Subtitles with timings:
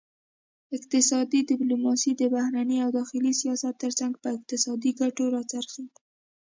[0.77, 5.85] اقتصادي ډیپلوماسي د بهرني او داخلي سیاست ترڅنګ په اقتصادي ګټو راڅرخي